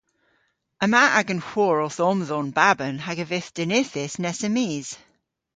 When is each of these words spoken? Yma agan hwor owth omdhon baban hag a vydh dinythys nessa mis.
Yma 0.85 1.03
agan 1.19 1.45
hwor 1.49 1.77
owth 1.85 2.01
omdhon 2.09 2.49
baban 2.57 2.97
hag 3.05 3.17
a 3.23 3.25
vydh 3.29 3.49
dinythys 3.55 4.13
nessa 4.23 4.49
mis. 4.55 4.89